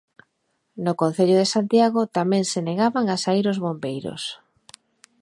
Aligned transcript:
No 0.85 0.93
Concello 1.01 1.35
de 1.39 1.51
Santiago 1.55 2.01
tamén 2.17 2.43
se 2.51 2.59
negaban 2.69 3.05
a 3.09 3.17
saír 3.25 3.45
os 3.53 3.61
bombeiros. 3.65 4.21